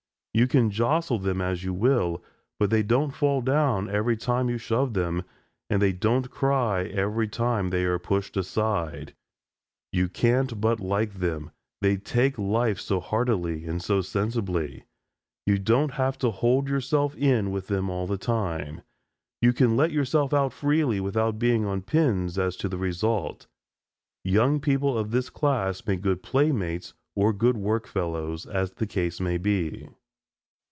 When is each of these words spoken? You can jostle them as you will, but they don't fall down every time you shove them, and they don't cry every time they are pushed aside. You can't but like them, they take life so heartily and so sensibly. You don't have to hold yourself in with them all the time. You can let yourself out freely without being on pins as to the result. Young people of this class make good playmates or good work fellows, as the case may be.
You 0.33 0.47
can 0.47 0.71
jostle 0.71 1.19
them 1.19 1.41
as 1.41 1.65
you 1.65 1.73
will, 1.73 2.23
but 2.57 2.69
they 2.69 2.83
don't 2.83 3.11
fall 3.13 3.41
down 3.41 3.89
every 3.89 4.15
time 4.15 4.49
you 4.49 4.57
shove 4.57 4.93
them, 4.93 5.23
and 5.69 5.81
they 5.81 5.91
don't 5.91 6.31
cry 6.31 6.83
every 6.85 7.27
time 7.27 7.69
they 7.69 7.83
are 7.83 7.99
pushed 7.99 8.37
aside. 8.37 9.13
You 9.91 10.07
can't 10.07 10.61
but 10.61 10.79
like 10.79 11.15
them, 11.15 11.51
they 11.81 11.97
take 11.97 12.37
life 12.37 12.79
so 12.79 13.01
heartily 13.01 13.65
and 13.65 13.83
so 13.83 13.99
sensibly. 13.99 14.85
You 15.45 15.59
don't 15.59 15.91
have 15.95 16.17
to 16.19 16.31
hold 16.31 16.69
yourself 16.69 17.13
in 17.17 17.51
with 17.51 17.67
them 17.67 17.89
all 17.89 18.07
the 18.07 18.17
time. 18.17 18.83
You 19.41 19.51
can 19.51 19.75
let 19.75 19.91
yourself 19.91 20.33
out 20.33 20.53
freely 20.53 21.01
without 21.01 21.39
being 21.39 21.65
on 21.65 21.81
pins 21.81 22.37
as 22.39 22.55
to 22.57 22.69
the 22.69 22.77
result. 22.77 23.47
Young 24.23 24.61
people 24.61 24.97
of 24.97 25.11
this 25.11 25.29
class 25.29 25.85
make 25.85 25.99
good 25.99 26.23
playmates 26.23 26.93
or 27.17 27.33
good 27.33 27.57
work 27.57 27.85
fellows, 27.85 28.45
as 28.45 28.71
the 28.71 28.87
case 28.87 29.19
may 29.19 29.37
be. 29.37 29.89